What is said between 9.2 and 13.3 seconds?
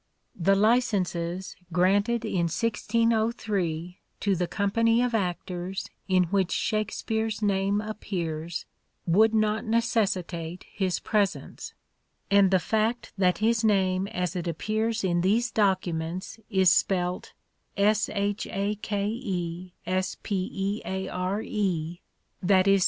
not necessitate his presence; and the fact